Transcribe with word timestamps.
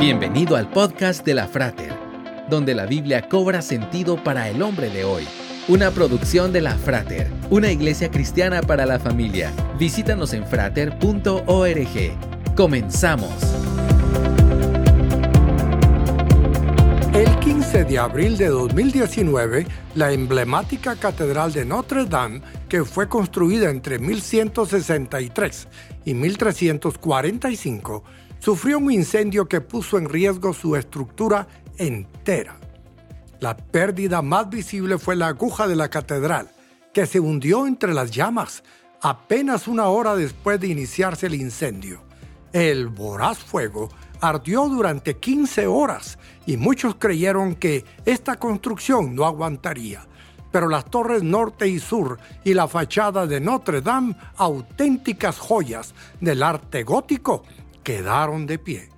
Bienvenido 0.00 0.56
al 0.56 0.70
podcast 0.70 1.26
de 1.26 1.34
la 1.34 1.46
Frater, 1.46 1.92
donde 2.48 2.74
la 2.74 2.86
Biblia 2.86 3.28
cobra 3.28 3.60
sentido 3.60 4.16
para 4.24 4.48
el 4.48 4.62
hombre 4.62 4.88
de 4.88 5.04
hoy. 5.04 5.28
Una 5.68 5.90
producción 5.90 6.54
de 6.54 6.62
la 6.62 6.74
Frater, 6.74 7.30
una 7.50 7.70
iglesia 7.70 8.10
cristiana 8.10 8.62
para 8.62 8.86
la 8.86 8.98
familia. 8.98 9.52
Visítanos 9.78 10.32
en 10.32 10.46
frater.org. 10.46 12.14
Comenzamos. 12.56 13.30
El 17.12 17.38
15 17.40 17.84
de 17.84 17.98
abril 17.98 18.38
de 18.38 18.46
2019, 18.46 19.66
la 19.96 20.12
emblemática 20.12 20.96
Catedral 20.96 21.52
de 21.52 21.66
Notre 21.66 22.06
Dame, 22.06 22.40
que 22.70 22.86
fue 22.86 23.06
construida 23.06 23.68
entre 23.68 23.98
1163 23.98 25.68
y 26.06 26.14
1345, 26.14 28.02
sufrió 28.40 28.78
un 28.78 28.90
incendio 28.90 29.46
que 29.46 29.60
puso 29.60 29.96
en 29.98 30.08
riesgo 30.08 30.52
su 30.52 30.74
estructura 30.74 31.46
entera. 31.78 32.56
La 33.38 33.56
pérdida 33.56 34.20
más 34.20 34.50
visible 34.50 34.98
fue 34.98 35.16
la 35.16 35.28
aguja 35.28 35.68
de 35.68 35.76
la 35.76 35.88
catedral, 35.88 36.50
que 36.92 37.06
se 37.06 37.20
hundió 37.20 37.66
entre 37.66 37.94
las 37.94 38.10
llamas 38.10 38.62
apenas 39.00 39.66
una 39.66 39.86
hora 39.86 40.14
después 40.14 40.60
de 40.60 40.68
iniciarse 40.68 41.26
el 41.26 41.34
incendio. 41.34 42.02
El 42.52 42.88
voraz 42.88 43.38
fuego 43.38 43.88
ardió 44.20 44.68
durante 44.68 45.16
15 45.16 45.66
horas 45.66 46.18
y 46.46 46.56
muchos 46.56 46.96
creyeron 46.96 47.54
que 47.54 47.84
esta 48.04 48.36
construcción 48.36 49.14
no 49.14 49.24
aguantaría. 49.24 50.06
Pero 50.52 50.68
las 50.68 50.84
torres 50.84 51.22
norte 51.22 51.68
y 51.68 51.78
sur 51.78 52.18
y 52.44 52.54
la 52.54 52.66
fachada 52.66 53.26
de 53.26 53.40
Notre 53.40 53.80
Dame, 53.80 54.16
auténticas 54.36 55.38
joyas 55.38 55.94
del 56.20 56.42
arte 56.42 56.82
gótico, 56.82 57.44
quedaron 57.82 58.46
de 58.46 58.58
pie. 58.58 58.88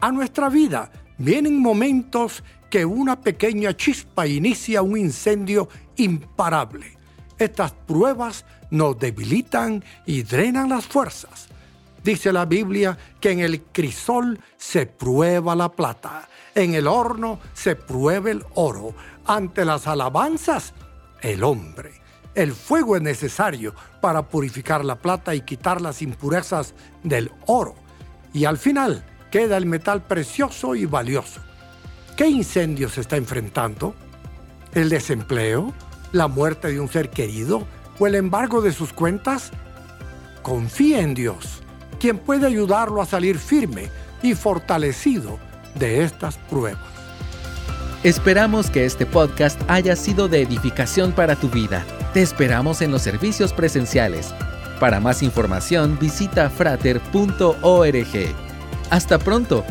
A 0.00 0.12
nuestra 0.12 0.48
vida 0.48 0.90
vienen 1.18 1.60
momentos 1.60 2.44
que 2.70 2.84
una 2.84 3.20
pequeña 3.20 3.76
chispa 3.76 4.26
inicia 4.26 4.82
un 4.82 4.96
incendio 4.96 5.68
imparable. 5.96 6.96
Estas 7.38 7.72
pruebas 7.72 8.44
nos 8.70 8.98
debilitan 8.98 9.84
y 10.06 10.22
drenan 10.22 10.68
las 10.68 10.86
fuerzas. 10.86 11.48
Dice 12.04 12.32
la 12.32 12.44
Biblia 12.44 12.96
que 13.20 13.30
en 13.30 13.40
el 13.40 13.62
crisol 13.62 14.38
se 14.56 14.86
prueba 14.86 15.56
la 15.56 15.70
plata, 15.70 16.28
en 16.54 16.74
el 16.74 16.86
horno 16.86 17.40
se 17.54 17.74
prueba 17.74 18.30
el 18.30 18.44
oro, 18.54 18.94
ante 19.24 19.64
las 19.64 19.86
alabanzas 19.86 20.74
el 21.20 21.42
hombre. 21.42 22.00
El 22.34 22.52
fuego 22.52 22.96
es 22.96 23.02
necesario 23.02 23.74
para 24.00 24.28
purificar 24.28 24.84
la 24.84 24.96
plata 24.96 25.34
y 25.34 25.40
quitar 25.40 25.80
las 25.80 26.02
impurezas 26.02 26.74
del 27.02 27.32
oro 27.46 27.74
y 28.32 28.44
al 28.44 28.58
final 28.58 29.04
queda 29.30 29.56
el 29.56 29.66
metal 29.66 30.02
precioso 30.02 30.74
y 30.74 30.86
valioso. 30.86 31.40
¿Qué 32.16 32.26
incendio 32.26 32.88
se 32.88 33.00
está 33.00 33.16
enfrentando? 33.16 33.94
¿El 34.72 34.88
desempleo? 34.88 35.72
¿La 36.12 36.28
muerte 36.28 36.68
de 36.68 36.80
un 36.80 36.88
ser 36.88 37.10
querido? 37.10 37.66
¿O 37.98 38.06
el 38.06 38.14
embargo 38.14 38.60
de 38.60 38.72
sus 38.72 38.92
cuentas? 38.92 39.50
Confía 40.42 41.00
en 41.00 41.14
Dios, 41.14 41.62
quien 42.00 42.18
puede 42.18 42.46
ayudarlo 42.46 43.02
a 43.02 43.06
salir 43.06 43.38
firme 43.38 43.90
y 44.22 44.34
fortalecido 44.34 45.38
de 45.74 46.04
estas 46.04 46.38
pruebas. 46.38 46.82
Esperamos 48.04 48.70
que 48.70 48.84
este 48.84 49.06
podcast 49.06 49.60
haya 49.68 49.96
sido 49.96 50.28
de 50.28 50.42
edificación 50.42 51.12
para 51.12 51.36
tu 51.36 51.48
vida. 51.48 51.84
Te 52.14 52.22
esperamos 52.22 52.80
en 52.80 52.92
los 52.92 53.02
servicios 53.02 53.52
presenciales 53.52 54.32
para 54.78 55.00
más 55.00 55.22
información 55.22 55.98
visita 55.98 56.50
frater.org. 56.50 58.34
Hasta 58.90 59.18
pronto 59.18 59.64